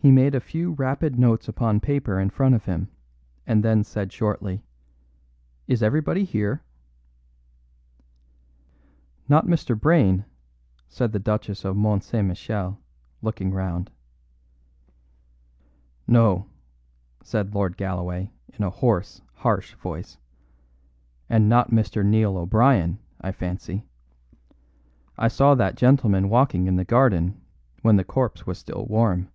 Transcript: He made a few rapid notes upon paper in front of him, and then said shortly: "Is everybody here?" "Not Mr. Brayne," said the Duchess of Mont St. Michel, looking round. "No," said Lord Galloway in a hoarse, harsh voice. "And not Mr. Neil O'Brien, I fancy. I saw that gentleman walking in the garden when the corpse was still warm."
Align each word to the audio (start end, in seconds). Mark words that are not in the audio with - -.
He 0.00 0.12
made 0.12 0.36
a 0.36 0.40
few 0.40 0.74
rapid 0.74 1.18
notes 1.18 1.48
upon 1.48 1.80
paper 1.80 2.20
in 2.20 2.30
front 2.30 2.54
of 2.54 2.66
him, 2.66 2.86
and 3.48 3.64
then 3.64 3.82
said 3.82 4.12
shortly: 4.12 4.62
"Is 5.66 5.82
everybody 5.82 6.22
here?" 6.22 6.62
"Not 9.28 9.46
Mr. 9.48 9.76
Brayne," 9.78 10.24
said 10.86 11.10
the 11.10 11.18
Duchess 11.18 11.64
of 11.64 11.76
Mont 11.76 12.04
St. 12.04 12.24
Michel, 12.28 12.78
looking 13.22 13.50
round. 13.52 13.90
"No," 16.06 16.48
said 17.20 17.52
Lord 17.52 17.76
Galloway 17.76 18.30
in 18.54 18.62
a 18.62 18.70
hoarse, 18.70 19.20
harsh 19.34 19.74
voice. 19.74 20.16
"And 21.28 21.48
not 21.48 21.72
Mr. 21.72 22.06
Neil 22.06 22.36
O'Brien, 22.36 23.00
I 23.20 23.32
fancy. 23.32 23.84
I 25.16 25.26
saw 25.26 25.56
that 25.56 25.74
gentleman 25.74 26.28
walking 26.28 26.68
in 26.68 26.76
the 26.76 26.84
garden 26.84 27.40
when 27.82 27.96
the 27.96 28.04
corpse 28.04 28.46
was 28.46 28.58
still 28.58 28.86
warm." 28.86 29.32